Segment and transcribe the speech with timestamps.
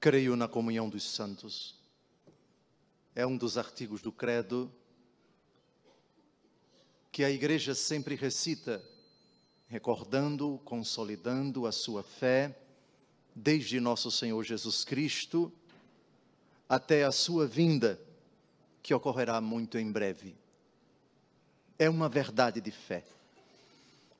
[0.00, 1.74] Creio na comunhão dos santos.
[3.16, 4.72] É um dos artigos do Credo
[7.10, 8.80] que a Igreja sempre recita,
[9.66, 12.56] recordando, consolidando a sua fé,
[13.34, 15.52] desde nosso Senhor Jesus Cristo
[16.68, 18.00] até a sua vinda,
[18.82, 20.36] que ocorrerá muito em breve.
[21.76, 23.04] É uma verdade de fé.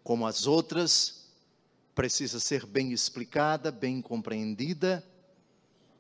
[0.03, 1.27] Como as outras,
[1.95, 5.05] precisa ser bem explicada, bem compreendida,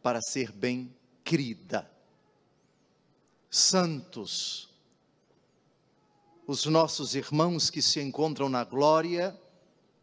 [0.03, 0.95] para ser bem
[1.25, 1.91] crida.
[3.51, 4.69] Santos,
[6.47, 9.39] os nossos irmãos que se encontram na glória,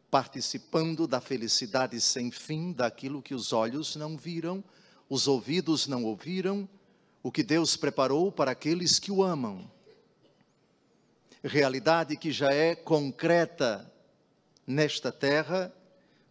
[0.09, 4.63] participando da felicidade sem fim, daquilo que os olhos não viram,
[5.09, 6.67] os ouvidos não ouviram,
[7.21, 9.69] o que Deus preparou para aqueles que o amam.
[11.43, 13.91] Realidade que já é concreta
[14.65, 15.73] nesta terra,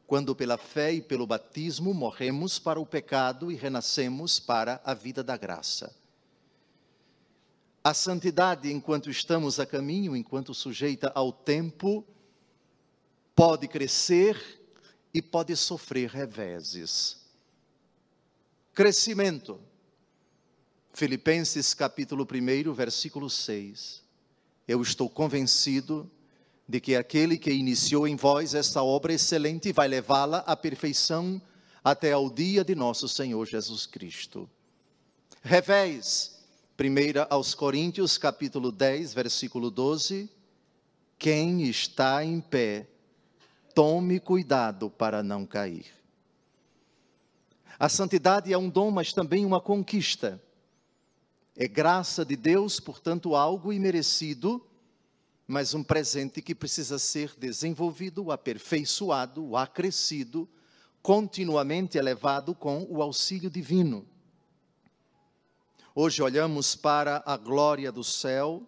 [0.06, 5.22] quando pela fé e pelo batismo morremos para o pecado e renascemos para a vida
[5.22, 5.94] da graça.
[7.83, 12.05] A santidade, enquanto estamos a caminho, enquanto sujeita ao tempo,
[13.34, 14.62] pode crescer
[15.12, 17.25] e pode sofrer reveses.
[18.75, 19.60] Crescimento.
[20.92, 24.02] Filipenses capítulo 1, versículo 6.
[24.66, 26.10] Eu estou convencido
[26.68, 31.40] de que aquele que iniciou em vós esta obra excelente vai levá-la à perfeição
[31.82, 34.48] até ao dia de nosso Senhor Jesus Cristo.
[35.42, 36.42] Revés,
[36.80, 40.30] 1 aos Coríntios, capítulo 10, versículo 12.
[41.18, 42.88] Quem está em pé,
[43.74, 45.86] tome cuidado para não cair.
[47.78, 50.42] A santidade é um dom, mas também uma conquista.
[51.56, 54.64] É graça de Deus, portanto, algo imerecido,
[55.47, 60.49] mas um presente que precisa ser desenvolvido, aperfeiçoado, acrescido,
[61.03, 64.06] continuamente elevado com o auxílio divino.
[65.94, 68.66] Hoje olhamos para a glória do céu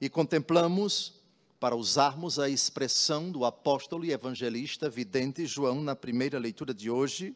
[0.00, 1.20] e contemplamos,
[1.58, 7.34] para usarmos a expressão do apóstolo e evangelista vidente João na primeira leitura de hoje,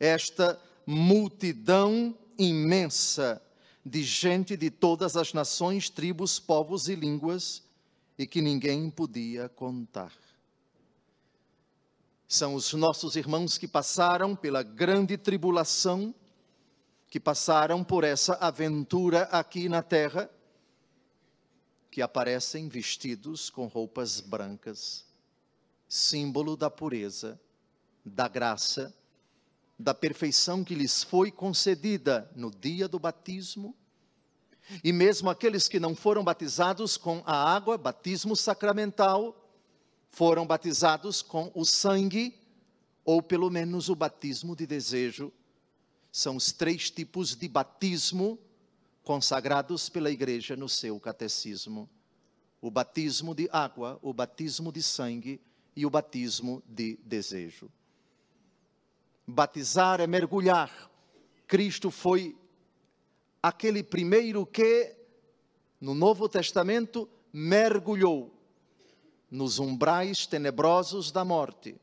[0.00, 3.40] esta multidão imensa
[3.84, 7.62] de gente de todas as nações, tribos, povos e línguas
[8.18, 10.12] e que ninguém podia contar.
[12.28, 16.14] São os nossos irmãos que passaram pela grande tribulação
[17.12, 20.30] que passaram por essa aventura aqui na terra,
[21.90, 25.04] que aparecem vestidos com roupas brancas,
[25.86, 27.38] símbolo da pureza,
[28.02, 28.96] da graça,
[29.78, 33.76] da perfeição que lhes foi concedida no dia do batismo.
[34.82, 39.36] E mesmo aqueles que não foram batizados com a água, batismo sacramental,
[40.10, 42.34] foram batizados com o sangue,
[43.04, 45.32] ou pelo menos o batismo de desejo
[46.12, 48.38] são os três tipos de batismo
[49.02, 51.88] consagrados pela igreja no seu catecismo:
[52.60, 55.40] o batismo de água, o batismo de sangue
[55.74, 57.70] e o batismo de desejo.
[59.26, 60.90] Batizar é mergulhar.
[61.46, 62.36] Cristo foi
[63.42, 64.94] aquele primeiro que,
[65.80, 68.32] no Novo Testamento, mergulhou
[69.30, 71.74] nos umbrais tenebrosos da morte,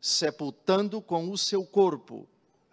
[0.00, 2.28] sepultando com o seu corpo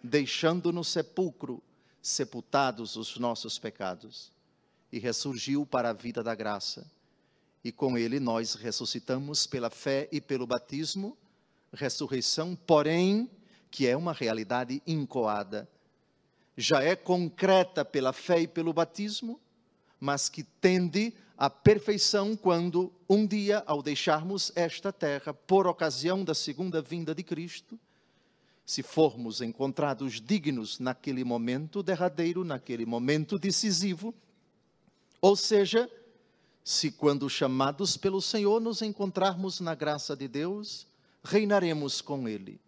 [0.05, 1.61] deixando no sepulcro
[2.01, 4.31] sepultados os nossos pecados,
[4.91, 6.89] e ressurgiu para a vida da graça.
[7.63, 11.17] E com ele nós ressuscitamos pela fé e pelo batismo,
[11.73, 13.29] ressurreição, porém,
[13.71, 15.67] que é uma realidade incoada.
[16.57, 19.39] Já é concreta pela fé e pelo batismo,
[19.99, 26.33] mas que tende à perfeição quando, um dia, ao deixarmos esta terra, por ocasião da
[26.33, 27.79] segunda vinda de Cristo,
[28.65, 34.13] se formos encontrados dignos naquele momento derradeiro, naquele momento decisivo,
[35.21, 35.89] ou seja,
[36.63, 40.87] se quando chamados pelo Senhor nos encontrarmos na graça de Deus,
[41.23, 42.59] reinaremos com Ele.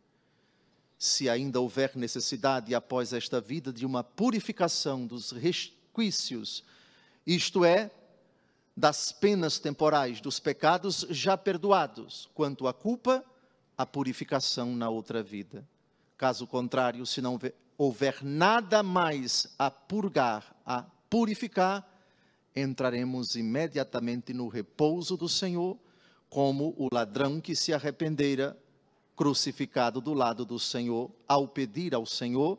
[0.97, 6.63] Se ainda houver necessidade após esta vida de uma purificação dos resquícios,
[7.25, 7.91] isto é,
[8.75, 13.23] das penas temporais dos pecados já perdoados, quanto à culpa,
[13.77, 15.67] a purificação na outra vida.
[16.17, 17.39] Caso contrário, se não
[17.77, 21.87] houver nada mais a purgar, a purificar,
[22.55, 25.77] entraremos imediatamente no repouso do Senhor,
[26.29, 28.57] como o ladrão que se arrependera,
[29.17, 32.57] crucificado do lado do Senhor, ao pedir ao Senhor: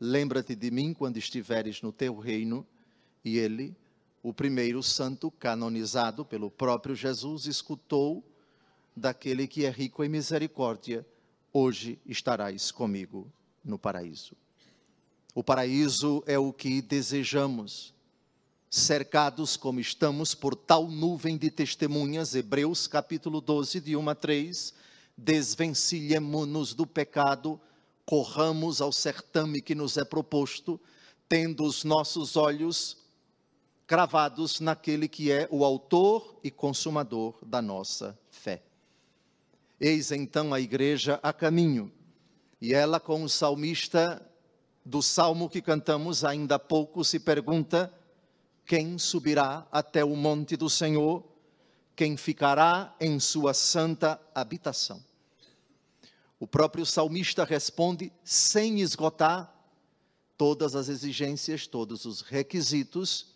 [0.00, 2.66] Lembra-te de mim quando estiveres no teu reino.
[3.22, 3.76] E ele,
[4.22, 8.24] o primeiro santo canonizado pelo próprio Jesus, escutou
[8.96, 11.06] daquele que é rico em misericórdia
[11.52, 13.30] hoje estarás comigo
[13.64, 14.34] no paraíso.
[15.34, 17.94] O paraíso é o que desejamos.
[18.68, 24.74] Cercados como estamos por tal nuvem de testemunhas, Hebreus capítulo 12, de 1 a 3,
[25.24, 27.60] desvencilhemo-nos do pecado,
[28.06, 30.80] corramos ao certame que nos é proposto,
[31.28, 32.96] tendo os nossos olhos
[33.86, 38.62] cravados naquele que é o autor e consumador da nossa fé.
[39.80, 41.92] Eis então a igreja a caminho,
[42.60, 44.24] e ela, com o salmista
[44.84, 47.92] do salmo que cantamos ainda há pouco, se pergunta:
[48.66, 51.24] quem subirá até o monte do Senhor?
[51.96, 55.09] Quem ficará em sua santa habitação?
[56.40, 59.54] O próprio salmista responde sem esgotar
[60.38, 63.34] todas as exigências, todos os requisitos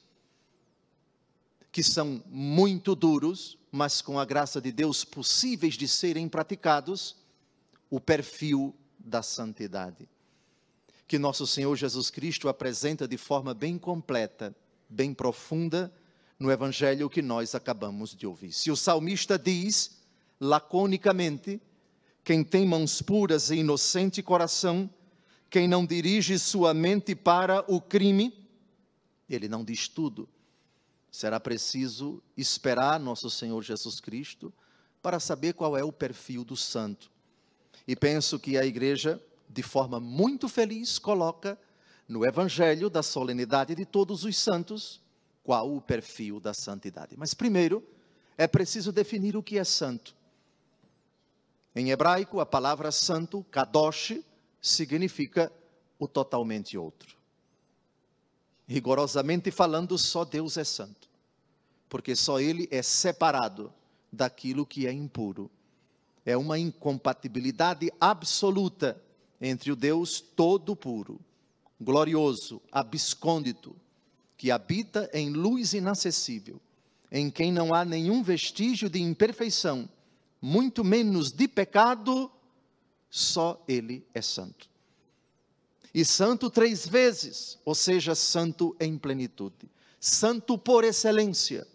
[1.71, 7.17] que são muito duros, mas com a graça de Deus possíveis de serem praticados,
[7.91, 10.09] o perfil da santidade.
[11.06, 14.56] Que nosso Senhor Jesus Cristo apresenta de forma bem completa,
[14.89, 15.93] bem profunda,
[16.39, 18.53] no evangelho que nós acabamos de ouvir.
[18.53, 20.01] Se o salmista diz,
[20.41, 21.61] laconicamente,
[22.25, 24.91] quem tem mãos puras e inocente coração,
[25.50, 28.32] quem não dirige sua mente para o crime,
[29.29, 30.29] ele não diz tudo
[31.15, 34.53] será preciso esperar nosso Senhor Jesus Cristo
[35.00, 37.09] para saber qual é o perfil do santo.
[37.87, 41.56] E penso que a igreja, de forma muito feliz, coloca
[42.09, 45.00] no Evangelho da solenidade de todos os santos
[45.44, 47.15] qual o perfil da santidade.
[47.17, 47.81] Mas primeiro,
[48.37, 50.17] é preciso definir o que é santo.
[51.75, 54.21] Em hebraico, a palavra santo, kadosh,
[54.61, 55.53] significa
[55.99, 57.17] o totalmente outro.
[58.67, 61.09] Rigorosamente falando, só Deus é santo,
[61.88, 63.73] porque só Ele é separado
[64.12, 65.50] daquilo que é impuro.
[66.25, 69.03] É uma incompatibilidade absoluta
[69.41, 71.20] entre o Deus todo puro,
[71.81, 73.77] glorioso, abscôndito,
[74.37, 76.61] que habita em luz inacessível,
[77.11, 79.88] em quem não há nenhum vestígio de imperfeição,
[80.44, 82.31] muito menos de pecado,
[83.08, 84.69] só Ele é santo.
[85.94, 91.67] E santo três vezes, ou seja, santo em plenitude, santo por excelência,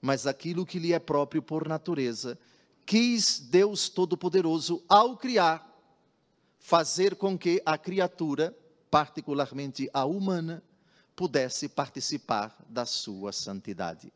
[0.00, 2.38] mas aquilo que lhe é próprio por natureza,
[2.84, 5.68] quis Deus Todo-Poderoso, ao criar,
[6.60, 8.56] fazer com que a criatura,
[8.88, 10.62] particularmente a humana,
[11.16, 14.12] pudesse participar da sua santidade.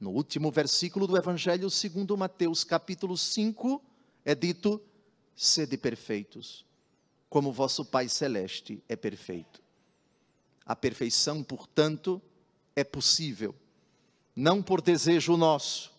[0.00, 3.82] No último versículo do Evangelho segundo Mateus, capítulo 5,
[4.24, 4.80] é dito:
[5.36, 6.64] sede perfeitos,
[7.28, 9.60] como vosso Pai Celeste é perfeito.
[10.64, 12.20] A perfeição, portanto,
[12.74, 13.54] é possível,
[14.34, 15.92] não por desejo nosso,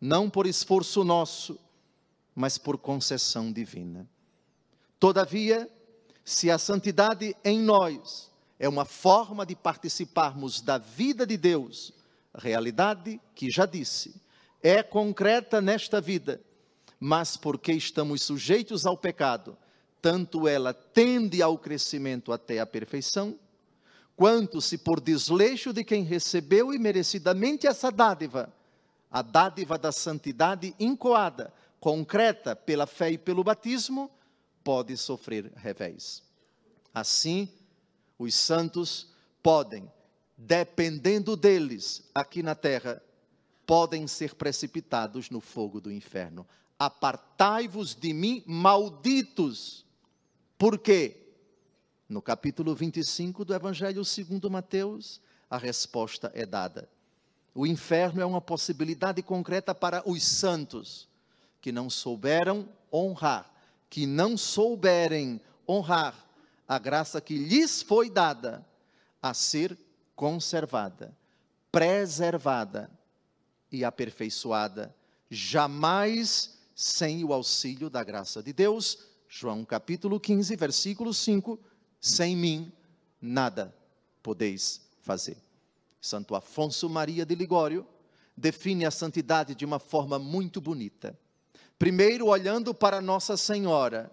[0.00, 1.60] não por esforço nosso,
[2.34, 4.08] mas por concessão divina.
[4.98, 5.70] Todavia,
[6.24, 11.92] se a santidade em nós é uma forma de participarmos da vida de Deus,
[12.34, 14.14] realidade que já disse,
[14.62, 16.40] é concreta nesta vida,
[16.98, 19.56] mas porque estamos sujeitos ao pecado,
[20.00, 23.38] tanto ela tende ao crescimento até a perfeição,
[24.16, 28.52] quanto se por desleixo de quem recebeu imerecidamente essa dádiva,
[29.10, 34.10] a dádiva da santidade incoada, concreta pela fé e pelo batismo,
[34.62, 36.22] pode sofrer revés.
[36.94, 37.48] Assim,
[38.18, 39.90] os santos podem,
[40.46, 43.00] dependendo deles aqui na terra,
[43.64, 46.46] podem ser precipitados no fogo do inferno.
[46.78, 49.86] Apartai-vos de mim, malditos,
[50.58, 51.16] por quê?
[52.08, 56.88] No capítulo 25 do Evangelho segundo Mateus, a resposta é dada.
[57.54, 61.08] O inferno é uma possibilidade concreta para os santos
[61.60, 63.52] que não souberam honrar,
[63.88, 66.26] que não souberem honrar
[66.66, 68.66] a graça que lhes foi dada
[69.22, 69.78] a ser
[70.14, 71.16] conservada,
[71.70, 72.90] preservada
[73.70, 74.94] e aperfeiçoada,
[75.30, 81.58] jamais sem o auxílio da graça de Deus João capítulo 15, versículo 5:
[81.98, 82.70] Sem mim
[83.18, 83.74] nada
[84.22, 85.38] podeis fazer.
[86.02, 87.86] Santo Afonso Maria de Ligório
[88.36, 91.18] define a santidade de uma forma muito bonita.
[91.78, 94.12] Primeiro, olhando para Nossa Senhora,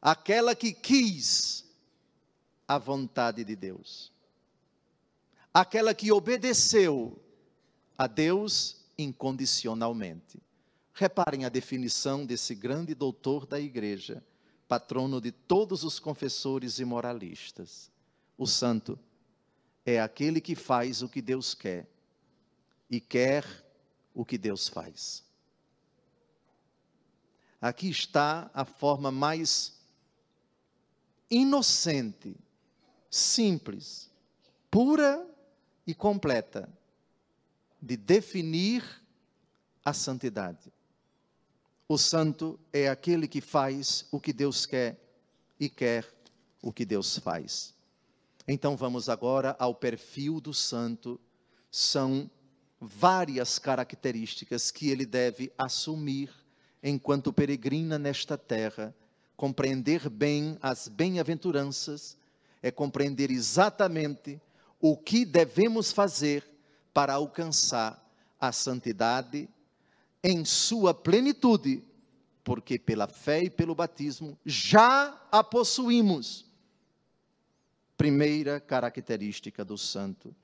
[0.00, 1.64] aquela que quis
[2.68, 4.11] a vontade de Deus,
[5.52, 7.20] aquela que obedeceu
[7.96, 10.40] a Deus incondicionalmente.
[10.94, 14.22] Reparem a definição desse grande doutor da igreja,
[14.68, 17.90] patrono de todos os confessores e moralistas.
[18.36, 18.98] O santo
[19.84, 21.88] é aquele que faz o que Deus quer
[22.90, 23.44] e quer
[24.14, 25.24] o que Deus faz.
[27.60, 29.80] Aqui está a forma mais
[31.30, 32.34] inocente,
[33.10, 34.10] simples,
[34.70, 35.31] pura
[35.86, 36.68] e completa
[37.80, 38.84] de definir
[39.84, 40.72] a santidade.
[41.88, 44.98] O santo é aquele que faz o que Deus quer
[45.58, 46.06] e quer
[46.62, 47.74] o que Deus faz.
[48.46, 51.20] Então vamos agora ao perfil do santo.
[51.70, 52.30] São
[52.80, 56.30] várias características que ele deve assumir
[56.82, 58.94] enquanto peregrina nesta terra.
[59.36, 62.16] Compreender bem as bem-aventuranças
[62.62, 64.40] é compreender exatamente
[64.82, 66.44] o que devemos fazer
[66.92, 68.04] para alcançar
[68.38, 69.48] a santidade
[70.24, 71.84] em sua plenitude,
[72.42, 76.44] porque pela fé e pelo batismo já a possuímos.
[77.96, 80.34] Primeira característica do santo.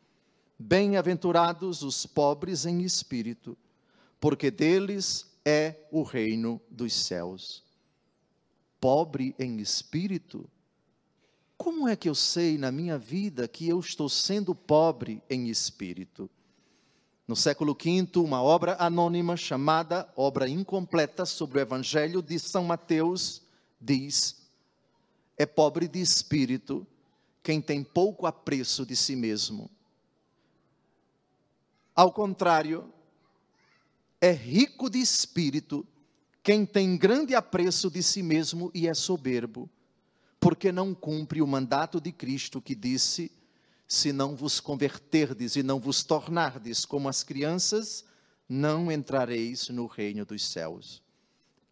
[0.57, 3.59] Bem-aventurados os pobres em espírito,
[4.21, 7.64] porque deles é o reino dos céus.
[8.80, 10.49] Pobre em espírito?
[11.59, 16.31] Como é que eu sei na minha vida que eu estou sendo pobre em espírito?
[17.27, 23.43] No século V, uma obra anônima chamada Obra Incompleta sobre o Evangelho de São Mateus
[23.81, 24.37] diz:
[25.37, 26.87] é pobre de espírito
[27.43, 29.69] quem tem pouco apreço de si mesmo.
[31.95, 32.93] Ao contrário,
[34.21, 35.85] é rico de espírito
[36.41, 39.69] quem tem grande apreço de si mesmo e é soberbo,
[40.40, 43.30] porque não cumpre o mandato de Cristo que disse:
[43.87, 48.04] se não vos converterdes e não vos tornardes como as crianças,
[48.49, 51.02] não entrareis no reino dos céus.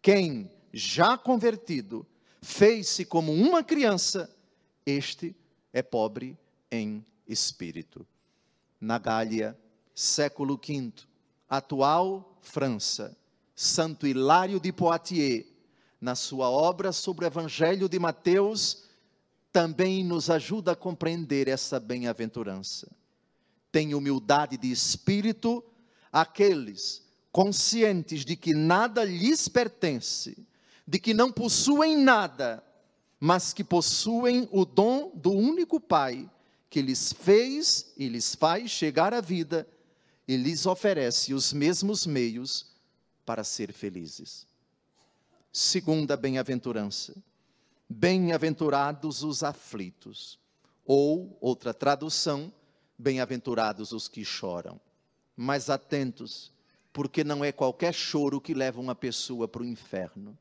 [0.01, 2.05] Quem, já convertido,
[2.41, 4.33] fez-se como uma criança,
[4.85, 5.35] este
[5.73, 6.37] é pobre
[6.71, 8.05] em espírito.
[8.79, 9.57] Na Gália,
[9.93, 10.93] século V,
[11.49, 13.17] atual França,
[13.55, 15.45] Santo Hilário de Poitiers,
[15.99, 18.83] na sua obra sobre o Evangelho de Mateus,
[19.51, 22.87] também nos ajuda a compreender essa bem-aventurança.
[23.71, 25.63] Tem humildade de espírito
[26.11, 30.37] aqueles conscientes de que nada lhes pertence,
[30.87, 32.63] de que não possuem nada,
[33.19, 36.29] mas que possuem o dom do único Pai
[36.69, 39.67] que lhes fez e lhes faz chegar à vida
[40.27, 42.67] e lhes oferece os mesmos meios
[43.25, 44.45] para ser felizes.
[45.51, 47.15] Segunda bem-aventurança
[47.89, 50.37] Bem-aventurados os aflitos.
[50.85, 52.51] Ou, outra tradução,
[52.97, 54.79] bem-aventurados os que choram.
[55.35, 56.51] Mas atentos,
[56.91, 60.37] porque não é qualquer choro que leva uma pessoa para o inferno.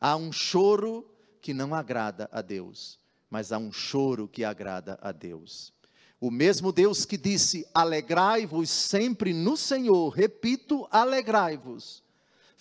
[0.00, 1.08] Há um choro
[1.40, 2.98] que não agrada a Deus,
[3.30, 5.72] mas há um choro que agrada a Deus.
[6.20, 12.01] O mesmo Deus que disse: Alegrai-vos sempre no Senhor, repito, alegrai-vos.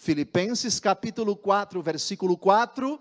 [0.02, 3.00] Filipenses capítulo 4, versículo 4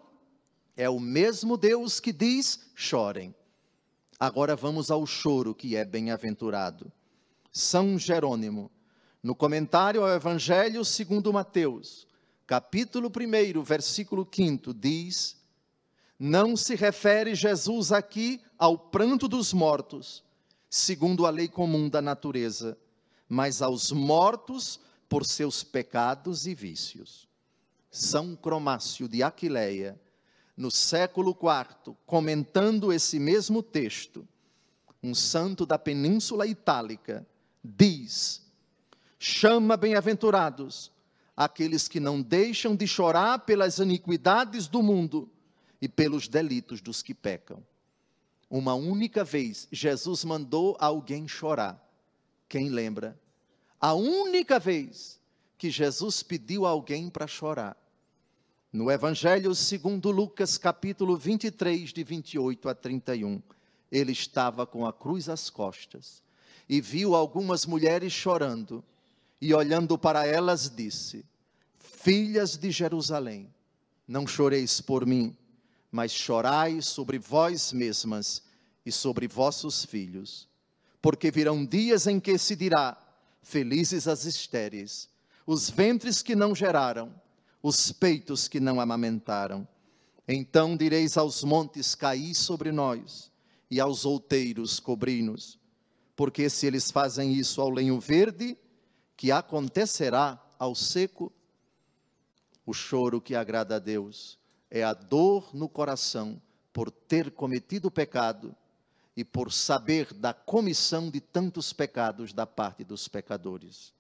[0.76, 3.34] é o mesmo Deus que diz: chorem.
[4.18, 6.92] Agora vamos ao choro que é bem-aventurado.
[7.50, 8.70] São Jerônimo,
[9.22, 12.06] no comentário ao Evangelho segundo Mateus,
[12.46, 15.38] capítulo 1, versículo 5, diz:
[16.18, 20.22] Não se refere Jesus aqui ao pranto dos mortos,
[20.68, 22.76] segundo a lei comum da natureza,
[23.26, 24.78] mas aos mortos
[25.10, 27.28] por seus pecados e vícios.
[27.90, 30.00] São Cromácio de Aquileia,
[30.56, 34.26] no século IV, comentando esse mesmo texto,
[35.02, 37.26] um santo da Península Itálica,
[37.62, 38.46] diz:
[39.18, 40.92] chama bem-aventurados
[41.36, 45.28] aqueles que não deixam de chorar pelas iniquidades do mundo
[45.82, 47.64] e pelos delitos dos que pecam.
[48.48, 51.84] Uma única vez Jesus mandou alguém chorar.
[52.48, 53.19] Quem lembra?
[53.80, 55.18] A única vez
[55.56, 57.74] que Jesus pediu alguém para chorar
[58.70, 63.42] no Evangelho segundo Lucas, capítulo 23, de 28 a 31,
[63.90, 66.22] ele estava com a cruz às costas
[66.68, 68.84] e viu algumas mulheres chorando
[69.40, 71.24] e olhando para elas disse:
[71.78, 73.48] Filhas de Jerusalém,
[74.06, 75.34] não choreis por mim,
[75.90, 78.42] mas chorai sobre vós mesmas
[78.84, 80.46] e sobre vossos filhos,
[81.00, 82.96] porque virão dias em que se dirá:
[83.42, 85.08] Felizes as estéreis,
[85.46, 87.12] os ventres que não geraram
[87.62, 89.66] os peitos que não amamentaram.
[90.26, 93.30] Então direis aos montes: Caí sobre nós,
[93.70, 95.58] e aos outeiros: Cobri-nos.
[96.16, 98.56] Porque se eles fazem isso ao lenho verde,
[99.16, 101.32] que acontecerá ao seco?
[102.66, 104.38] O choro que agrada a Deus
[104.70, 106.40] é a dor no coração
[106.72, 108.54] por ter cometido pecado
[109.20, 113.92] e por saber da comissão de tantos pecados da parte dos pecadores.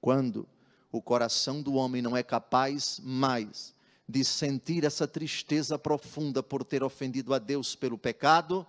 [0.00, 0.48] Quando
[0.90, 3.74] o coração do homem não é capaz mais
[4.08, 8.66] de sentir essa tristeza profunda por ter ofendido a Deus pelo pecado,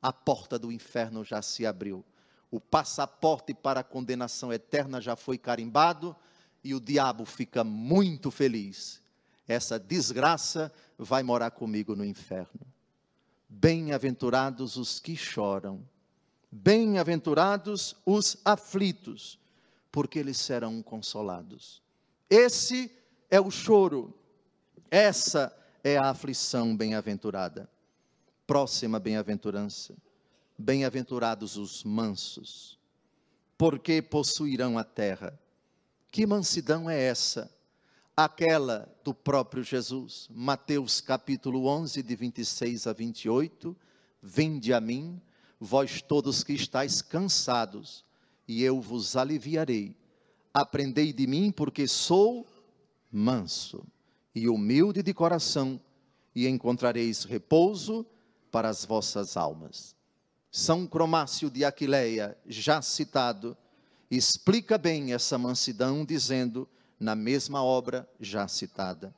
[0.00, 2.02] a porta do inferno já se abriu.
[2.50, 6.16] O passaporte para a condenação eterna já foi carimbado
[6.64, 9.02] e o diabo fica muito feliz.
[9.46, 12.61] Essa desgraça vai morar comigo no inferno.
[13.54, 15.86] Bem-aventurados os que choram,
[16.50, 19.38] bem-aventurados os aflitos,
[19.92, 21.82] porque eles serão consolados.
[22.30, 22.90] Esse
[23.30, 24.18] é o choro,
[24.90, 25.54] essa
[25.84, 27.68] é a aflição bem-aventurada.
[28.46, 29.94] Próxima bem-aventurança.
[30.58, 32.78] Bem-aventurados os mansos,
[33.58, 35.38] porque possuirão a terra.
[36.10, 37.50] Que mansidão é essa?
[38.14, 40.28] Aquela do próprio Jesus.
[40.30, 43.74] Mateus capítulo 11, de 26 a 28.
[44.22, 45.18] Vinde a mim,
[45.58, 48.04] vós todos que estáis cansados,
[48.46, 49.96] e eu vos aliviarei.
[50.52, 52.46] Aprendei de mim, porque sou
[53.10, 53.82] manso
[54.34, 55.80] e humilde de coração,
[56.34, 58.04] e encontrareis repouso
[58.50, 59.96] para as vossas almas.
[60.50, 63.56] São Cromácio de Aquileia, já citado,
[64.10, 66.68] explica bem essa mansidão, dizendo,
[67.02, 69.14] na mesma obra já citada: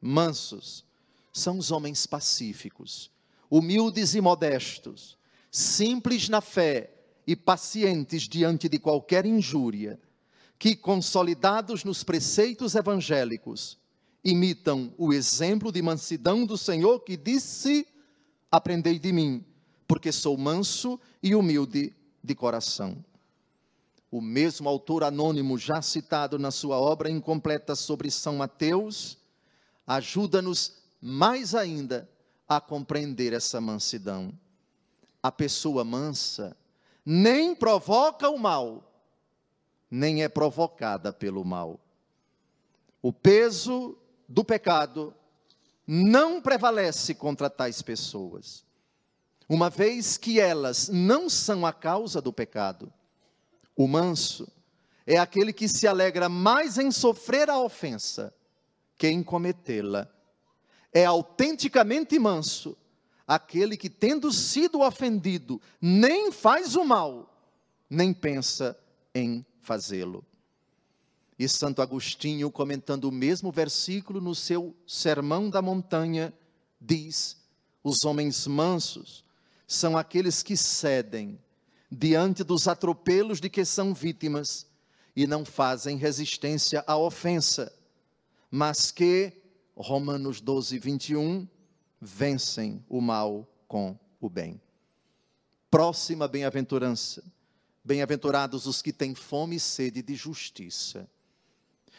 [0.00, 0.84] Mansos
[1.32, 3.10] são os homens pacíficos,
[3.50, 5.16] humildes e modestos,
[5.50, 6.92] simples na fé
[7.26, 9.98] e pacientes diante de qualquer injúria,
[10.58, 13.78] que, consolidados nos preceitos evangélicos,
[14.22, 17.86] imitam o exemplo de mansidão do Senhor que disse:
[18.50, 19.44] Aprendei de mim,
[19.88, 23.02] porque sou manso e humilde de coração
[24.12, 29.16] o mesmo autor anônimo já citado na sua obra incompleta sobre São Mateus,
[29.86, 32.06] ajuda-nos mais ainda
[32.46, 34.38] a compreender essa mansidão.
[35.22, 36.54] A pessoa mansa
[37.06, 38.84] nem provoca o mal,
[39.90, 41.80] nem é provocada pelo mal.
[43.00, 43.96] O peso
[44.28, 45.14] do pecado
[45.86, 48.62] não prevalece contra tais pessoas,
[49.48, 52.92] uma vez que elas não são a causa do pecado
[53.82, 54.46] o manso
[55.04, 58.32] é aquele que se alegra mais em sofrer a ofensa
[58.96, 60.08] que em cometê-la.
[60.92, 62.76] É autenticamente manso
[63.26, 67.34] aquele que, tendo sido ofendido, nem faz o mal,
[67.90, 68.78] nem pensa
[69.12, 70.24] em fazê-lo.
[71.36, 76.32] E Santo Agostinho, comentando o mesmo versículo no seu Sermão da Montanha,
[76.80, 77.36] diz:
[77.82, 79.24] Os homens mansos
[79.66, 81.36] são aqueles que cedem
[81.94, 84.66] diante dos atropelos de que são vítimas
[85.14, 87.70] e não fazem resistência à ofensa,
[88.50, 89.32] mas que,
[89.76, 91.46] Romanos 12, 21,
[92.00, 94.58] vencem o mal com o bem.
[95.70, 97.22] Próxima bem-aventurança.
[97.84, 101.06] Bem-aventurados os que têm fome e sede de justiça.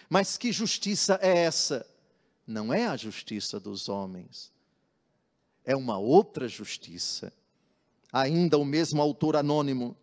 [0.10, 1.86] Mas que justiça é essa?
[2.48, 4.52] Não é a justiça dos homens,
[5.64, 7.32] é uma outra justiça
[8.14, 9.98] Ainda o mesmo autor anônimo,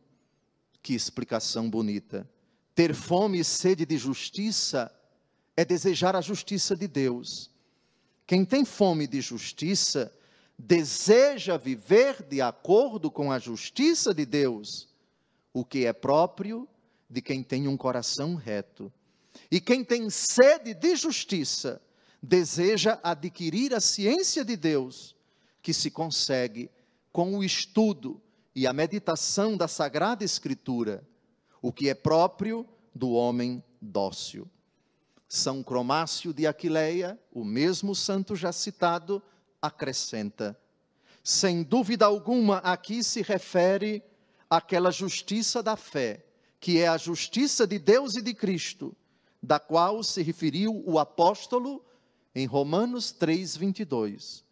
[0.82, 2.28] que explicação bonita.
[2.74, 4.92] Ter fome e sede de justiça
[5.56, 7.50] é desejar a justiça de Deus.
[8.26, 10.12] Quem tem fome de justiça
[10.58, 14.88] deseja viver de acordo com a justiça de Deus,
[15.52, 16.68] o que é próprio
[17.08, 18.92] de quem tem um coração reto.
[19.50, 21.80] E quem tem sede de justiça
[22.22, 25.14] deseja adquirir a ciência de Deus,
[25.62, 26.70] que se consegue
[27.12, 28.20] com o estudo
[28.54, 31.06] e a meditação da Sagrada Escritura,
[31.62, 34.48] o que é próprio do homem dócil.
[35.28, 39.22] São Cromácio de Aquileia, o mesmo santo já citado,
[39.62, 40.58] acrescenta:
[41.22, 44.02] sem dúvida alguma, aqui se refere
[44.48, 46.24] àquela justiça da fé,
[46.58, 48.96] que é a justiça de Deus e de Cristo,
[49.42, 51.84] da qual se referiu o apóstolo
[52.34, 54.42] em Romanos 3:22.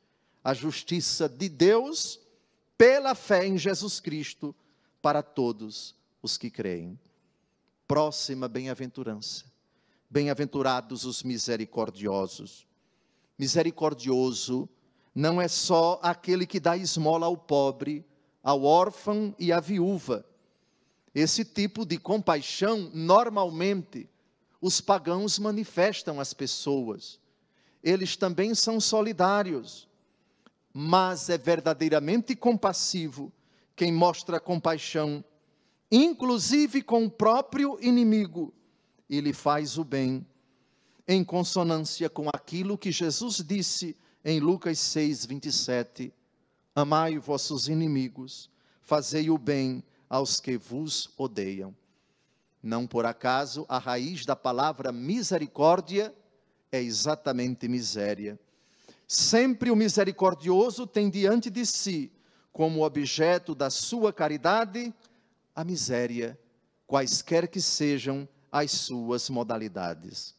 [0.45, 2.21] A justiça de Deus
[2.79, 4.55] pela fé em Jesus Cristo
[5.03, 6.97] para todos os que creem.
[7.89, 9.45] Próxima bem-aventurança.
[10.09, 12.67] Bem-aventurados os misericordiosos.
[13.37, 14.69] Misericordioso
[15.13, 18.07] não é só aquele que dá esmola ao pobre,
[18.43, 20.25] ao órfão e à viúva.
[21.13, 24.09] Esse tipo de compaixão, normalmente,
[24.61, 27.19] os pagãos manifestam às pessoas.
[27.83, 29.88] Eles também são solidários
[30.73, 33.33] mas é verdadeiramente compassivo
[33.75, 35.25] quem mostra compaixão,
[35.91, 38.53] inclusive com o próprio inimigo,
[39.09, 40.27] e lhe faz o bem,
[41.07, 46.13] em consonância com aquilo que Jesus disse em Lucas 6, 27.
[46.75, 48.51] Amai vossos inimigos,
[48.83, 51.75] fazei o bem aos que vos odeiam.
[52.63, 56.15] Não por acaso a raiz da palavra misericórdia
[56.71, 58.39] é exatamente miséria.
[59.11, 62.13] Sempre o misericordioso tem diante de si,
[62.53, 64.95] como objeto da sua caridade,
[65.55, 66.39] a miséria,
[66.87, 70.37] quaisquer que sejam as suas modalidades.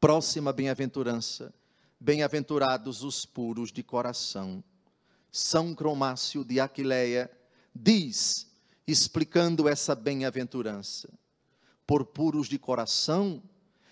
[0.00, 1.52] Próxima bem-aventurança.
[2.00, 4.64] Bem-aventurados os puros de coração.
[5.30, 7.30] São Cromácio de Aquileia
[7.74, 8.50] diz,
[8.86, 11.10] explicando essa bem-aventurança:
[11.86, 13.42] por puros de coração,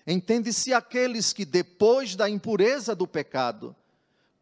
[0.07, 3.77] entende-se aqueles que, depois da impureza do pecado,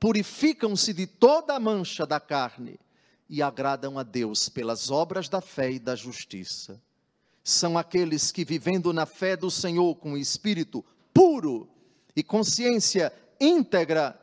[0.00, 2.80] purificam-se de toda a mancha da carne
[3.28, 6.80] e agradam a Deus pelas obras da fé e da justiça.
[7.44, 10.82] São aqueles que, vivendo na fé do Senhor com espírito
[11.12, 11.68] puro
[12.16, 14.18] e consciência íntegra,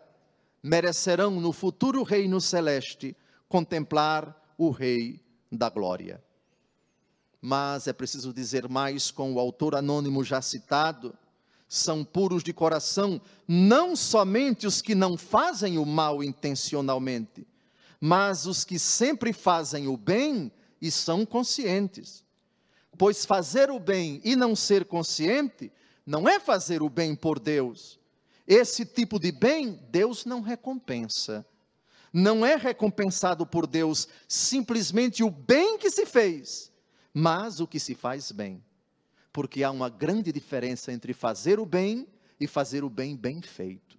[0.63, 3.15] merecerão no futuro reino celeste
[3.47, 6.21] contemplar o Rei da Glória.
[7.39, 11.15] Mas é preciso dizer mais com o autor anônimo já citado:
[11.67, 17.45] são puros de coração não somente os que não fazem o mal intencionalmente,
[17.99, 20.51] mas os que sempre fazem o bem
[20.81, 22.23] e são conscientes.
[22.97, 25.71] Pois fazer o bem e não ser consciente
[26.05, 27.99] não é fazer o bem por Deus.
[28.47, 31.45] Esse tipo de bem Deus não recompensa.
[32.13, 36.71] Não é recompensado por Deus simplesmente o bem que se fez,
[37.13, 38.63] mas o que se faz bem
[39.37, 42.07] porque há uma grande diferença entre fazer o bem
[42.39, 43.95] e fazer o bem bem feito.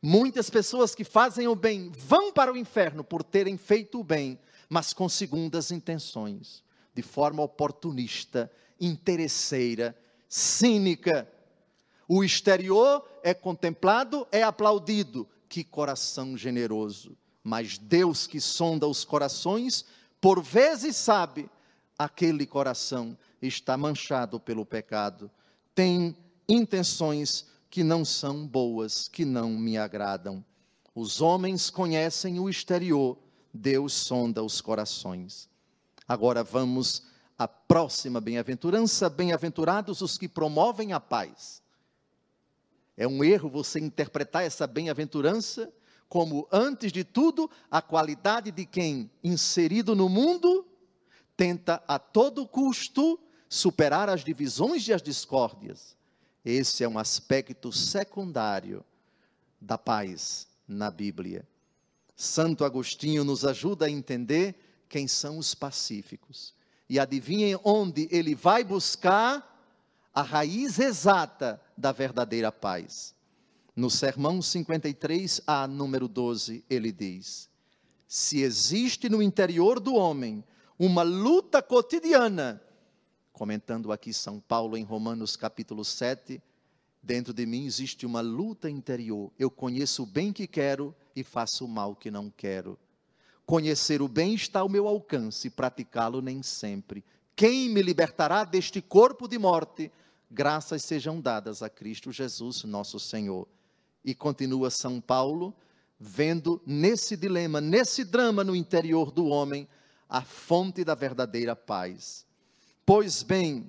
[0.00, 4.38] Muitas pessoas que fazem o bem vão para o inferno por terem feito o bem,
[4.70, 8.50] mas com segundas intenções, de forma oportunista,
[8.80, 9.94] interesseira,
[10.30, 11.30] cínica.
[12.08, 15.28] O exterior é contemplado, é aplaudido.
[15.46, 17.14] Que coração generoso!
[17.44, 19.84] Mas Deus que sonda os corações,
[20.22, 21.50] por vezes sabe
[21.98, 25.30] aquele coração está manchado pelo pecado,
[25.74, 26.16] tem
[26.48, 30.44] intenções que não são boas, que não me agradam.
[30.94, 33.18] Os homens conhecem o exterior,
[33.52, 35.48] Deus sonda os corações.
[36.08, 37.02] Agora vamos
[37.38, 41.62] à próxima bem-aventurança: bem-aventurados os que promovem a paz.
[42.96, 45.70] É um erro você interpretar essa bem-aventurança
[46.08, 50.66] como, antes de tudo, a qualidade de quem, inserido no mundo,
[51.36, 55.96] tenta a todo custo superar as divisões e as discórdias.
[56.44, 58.84] Esse é um aspecto secundário
[59.60, 61.46] da paz na Bíblia.
[62.14, 64.54] Santo Agostinho nos ajuda a entender
[64.88, 66.54] quem são os pacíficos.
[66.88, 69.54] E adivinhem onde ele vai buscar
[70.14, 73.14] a raiz exata da verdadeira paz.
[73.74, 77.50] No sermão 53, a número 12, ele diz:
[78.08, 80.42] Se existe no interior do homem
[80.78, 82.62] uma luta cotidiana
[83.36, 86.42] comentando aqui São Paulo em Romanos capítulo 7,
[87.02, 89.30] dentro de mim existe uma luta interior.
[89.38, 92.78] Eu conheço o bem que quero e faço o mal que não quero.
[93.44, 97.04] Conhecer o bem está ao meu alcance, praticá-lo nem sempre.
[97.36, 99.92] Quem me libertará deste corpo de morte?
[100.30, 103.46] Graças sejam dadas a Cristo Jesus, nosso Senhor.
[104.02, 105.54] E continua São Paulo,
[106.00, 109.68] vendo nesse dilema, nesse drama no interior do homem,
[110.08, 112.25] a fonte da verdadeira paz.
[112.86, 113.68] Pois bem,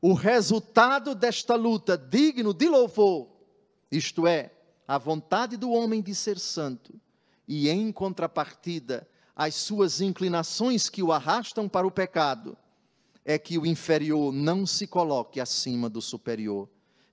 [0.00, 3.28] o resultado desta luta digno de louvor,
[3.90, 4.52] isto é,
[4.86, 6.94] a vontade do homem de ser santo,
[7.48, 12.56] e em contrapartida, as suas inclinações que o arrastam para o pecado,
[13.24, 16.68] é que o inferior não se coloque acima do superior,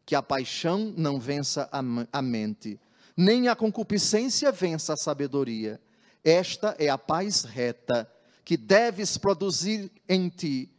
[0.06, 2.80] que a paixão não vença a mente,
[3.18, 5.82] nem a concupiscência vença a sabedoria.
[6.24, 8.08] Esta é a paz reta
[8.44, 10.70] que deves produzir em ti,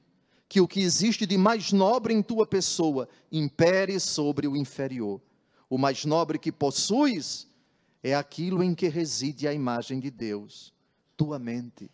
[0.49, 5.21] que o que existe de mais nobre em tua pessoa impere sobre o inferior.
[5.69, 7.49] O mais nobre que possuis
[8.03, 10.73] é aquilo em que reside a imagem de Deus,
[11.17, 11.91] tua mente,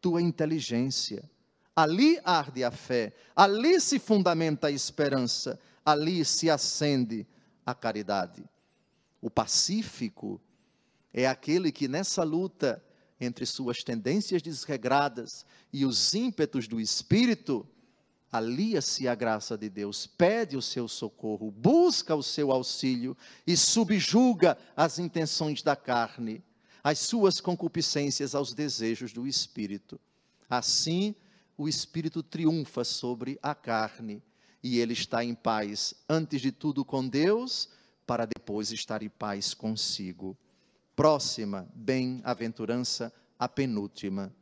[0.00, 1.28] tua inteligência.
[1.76, 7.26] Ali arde a fé, ali se fundamenta a esperança, ali se acende
[7.64, 8.42] a caridade.
[9.20, 10.40] O pacífico
[11.12, 12.82] é aquele que nessa luta
[13.20, 17.68] entre suas tendências desregradas e os ímpetos do espírito,
[18.30, 23.16] alia-se à graça de Deus, pede o seu socorro, busca o seu auxílio
[23.46, 26.42] e subjuga as intenções da carne,
[26.82, 30.00] as suas concupiscências aos desejos do espírito.
[30.48, 31.14] Assim,
[31.56, 34.22] o espírito triunfa sobre a carne
[34.62, 37.68] e ele está em paz, antes de tudo com Deus,
[38.06, 40.36] para depois estar em paz consigo.
[40.94, 44.34] Próxima bem-aventurança, a penúltima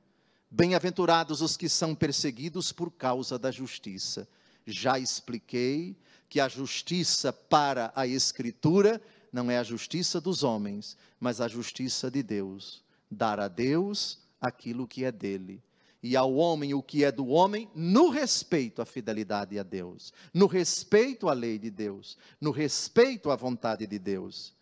[0.51, 4.27] Bem-aventurados os que são perseguidos por causa da justiça.
[4.67, 5.95] Já expliquei
[6.29, 12.11] que a justiça para a Escritura não é a justiça dos homens, mas a justiça
[12.11, 12.83] de Deus.
[13.11, 15.63] Dar a Deus aquilo que é dele.
[16.03, 20.47] E ao homem o que é do homem, no respeito à fidelidade a Deus, no
[20.47, 24.55] respeito à lei de Deus, no respeito à vontade de Deus.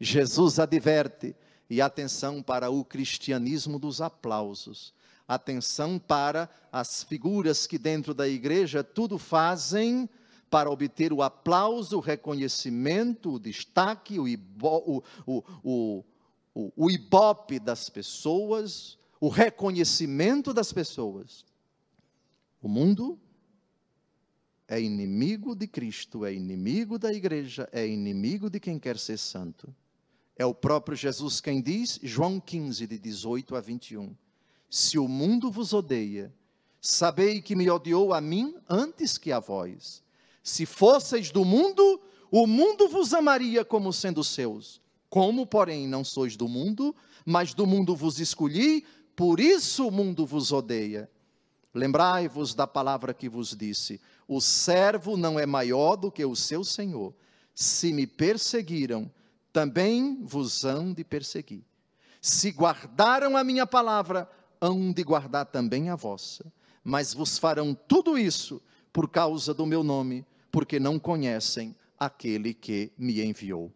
[0.00, 1.36] Jesus adverte,
[1.70, 4.94] e atenção para o cristianismo dos aplausos,
[5.28, 10.08] atenção para as figuras que dentro da igreja tudo fazem
[10.48, 16.04] para obter o aplauso, o reconhecimento, o destaque, o, ibo, o, o,
[16.54, 21.44] o, o ibope das pessoas, o reconhecimento das pessoas.
[22.62, 23.20] O mundo
[24.66, 29.74] é inimigo de Cristo, é inimigo da igreja, é inimigo de quem quer ser santo.
[30.34, 34.14] É o próprio Jesus quem diz, João 15, de 18 a 21.
[34.68, 36.32] Se o mundo vos odeia,
[36.80, 40.02] sabei que me odiou a mim antes que a vós.
[40.42, 42.00] Se fosseis do mundo,
[42.30, 44.80] o mundo vos amaria como sendo seus.
[45.08, 48.84] Como, porém, não sois do mundo, mas do mundo vos escolhi,
[49.16, 51.10] por isso o mundo vos odeia.
[51.74, 56.62] Lembrai-vos da palavra que vos disse: o servo não é maior do que o seu
[56.62, 57.14] senhor.
[57.54, 59.10] Se me perseguiram,
[59.52, 61.64] também vos hão de perseguir.
[62.20, 64.28] Se guardaram a minha palavra,
[64.60, 66.44] hão de guardar também a vossa.
[66.82, 72.92] Mas vos farão tudo isso por causa do meu nome, porque não conhecem aquele que
[72.96, 73.72] me enviou.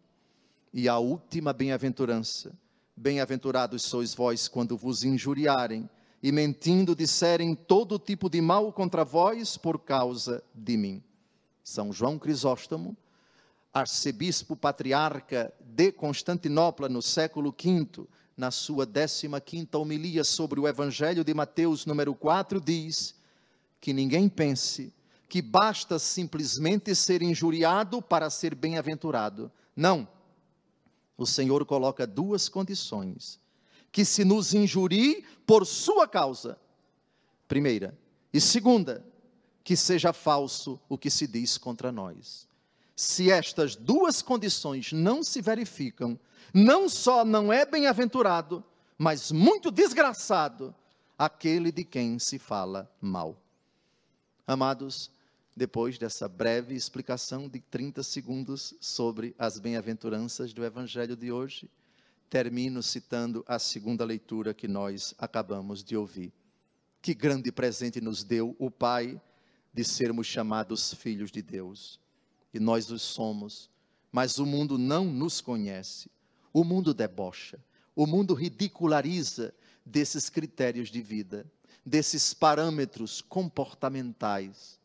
[0.73, 2.51] E a última bem-aventurança:
[2.95, 5.89] Bem-aventurados sois vós quando vos injuriarem
[6.21, 11.03] e mentindo disserem todo tipo de mal contra vós por causa de mim.
[11.63, 12.95] São João Crisóstomo,
[13.73, 21.33] arcebispo patriarca de Constantinopla no século V, na sua 15ª homilia sobre o Evangelho de
[21.33, 23.15] Mateus, número 4, diz
[23.79, 24.93] que ninguém pense
[25.29, 29.51] que basta simplesmente ser injuriado para ser bem-aventurado.
[29.75, 30.07] Não.
[31.17, 33.39] O Senhor coloca duas condições:
[33.91, 36.57] que se nos injurie por sua causa,
[37.47, 37.97] primeira,
[38.33, 39.05] e segunda,
[39.63, 42.47] que seja falso o que se diz contra nós.
[42.95, 46.19] Se estas duas condições não se verificam,
[46.53, 48.63] não só não é bem-aventurado,
[48.97, 50.75] mas muito desgraçado
[51.17, 53.41] aquele de quem se fala mal.
[54.45, 55.11] Amados,
[55.55, 61.69] depois dessa breve explicação de 30 segundos sobre as bem-aventuranças do Evangelho de hoje,
[62.29, 66.33] termino citando a segunda leitura que nós acabamos de ouvir.
[67.01, 69.21] Que grande presente nos deu o Pai
[69.73, 71.99] de sermos chamados filhos de Deus.
[72.53, 73.69] E nós os somos,
[74.11, 76.09] mas o mundo não nos conhece.
[76.53, 77.59] O mundo debocha,
[77.95, 79.53] o mundo ridiculariza
[79.85, 81.45] desses critérios de vida,
[81.85, 84.79] desses parâmetros comportamentais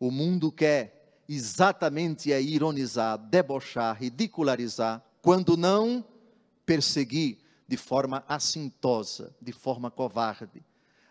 [0.00, 6.02] o mundo quer exatamente é ironizar, debochar, ridicularizar, quando não
[6.64, 10.64] perseguir de forma assintosa, de forma covarde,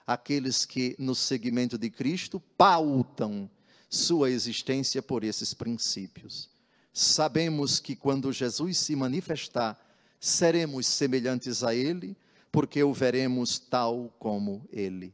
[0.08, 3.48] aqueles que no segmento de Cristo pautam
[3.90, 6.50] sua existência por esses princípios.
[6.94, 9.80] Sabemos que quando Jesus se manifestar,
[10.20, 12.16] seremos semelhantes a Ele,
[12.52, 15.14] porque o veremos tal como Ele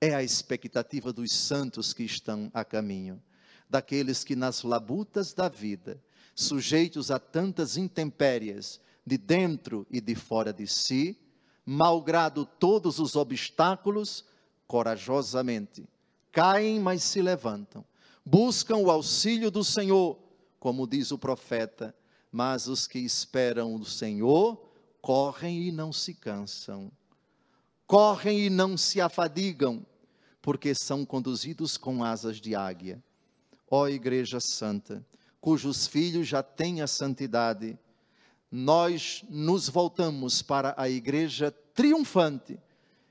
[0.00, 3.20] é a expectativa dos santos que estão a caminho,
[3.68, 6.02] daqueles que nas labutas da vida,
[6.34, 11.18] sujeitos a tantas intempéries, de dentro e de fora de si,
[11.64, 14.24] malgrado todos os obstáculos,
[14.66, 15.88] corajosamente
[16.32, 17.84] caem, mas se levantam,
[18.24, 20.18] buscam o auxílio do Senhor,
[20.58, 21.94] como diz o profeta,
[22.30, 24.62] mas os que esperam o Senhor
[25.00, 26.90] correm e não se cansam.
[27.86, 29.84] Correm e não se afadigam,
[30.42, 33.02] porque são conduzidos com asas de águia.
[33.70, 35.04] Ó Igreja Santa,
[35.40, 37.78] cujos filhos já têm a santidade,
[38.50, 42.58] nós nos voltamos para a Igreja triunfante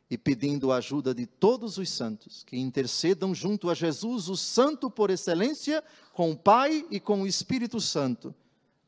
[0.10, 4.89] e pedindo a ajuda de todos os santos que intercedam junto a Jesus, o Santo
[4.89, 8.34] por excelência, com o Pai e com o Espírito Santo.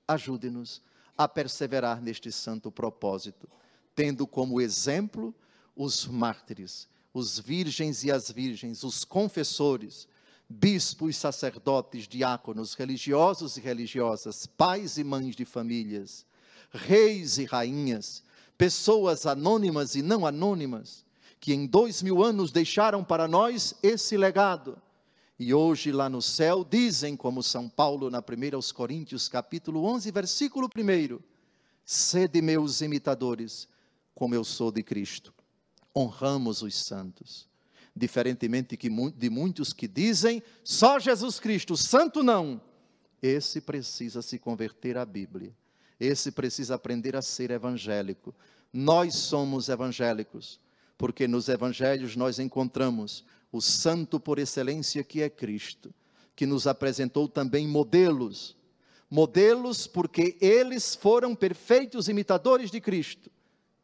[0.08, 0.82] Ajude-nos
[1.18, 3.50] a perseverar neste santo propósito,
[3.94, 5.36] tendo como exemplo
[5.76, 10.08] os mártires, os virgens e as virgens, os confessores,
[10.48, 16.26] bispos, sacerdotes, diáconos, religiosos e religiosas, pais e mães de famílias,
[16.72, 18.24] reis e rainhas,
[18.58, 21.06] pessoas anônimas e não anônimas,
[21.40, 24.82] que em dois mil anos deixaram para nós esse legado.
[25.38, 30.12] E hoje lá no céu dizem, como São Paulo na 1 aos Coríntios, capítulo 11,
[30.12, 31.20] versículo 1,
[31.86, 33.68] sede meus imitadores,
[34.14, 35.34] como eu sou de Cristo
[35.96, 37.48] honramos os santos.
[37.96, 42.62] Diferentemente de muitos que dizem, só Jesus Cristo, santo não,
[43.22, 45.54] esse precisa se converter à Bíblia.
[46.00, 48.34] Esse precisa aprender a ser evangélico.
[48.72, 50.60] Nós somos evangélicos,
[51.00, 55.94] porque nos evangelhos nós encontramos o santo por excelência que é Cristo,
[56.36, 58.54] que nos apresentou também modelos.
[59.10, 63.32] Modelos porque eles foram perfeitos imitadores de Cristo.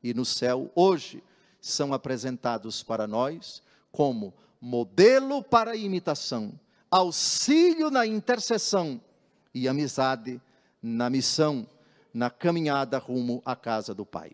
[0.03, 1.23] E no céu, hoje,
[1.61, 6.59] são apresentados para nós como modelo para imitação,
[6.91, 8.99] auxílio na intercessão
[9.53, 10.41] e amizade
[10.83, 11.65] na missão,
[12.13, 14.33] na caminhada rumo à casa do Pai.